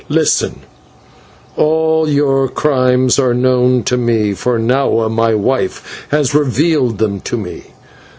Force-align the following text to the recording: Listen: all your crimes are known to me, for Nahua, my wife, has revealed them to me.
Listen: 0.09 0.61
all 1.57 2.09
your 2.09 2.47
crimes 2.49 3.19
are 3.19 3.35
known 3.35 3.83
to 3.83 3.97
me, 3.97 4.33
for 4.33 4.57
Nahua, 4.59 5.11
my 5.11 5.35
wife, 5.35 6.07
has 6.09 6.33
revealed 6.33 6.97
them 6.97 7.19
to 7.19 7.37
me. 7.37 7.65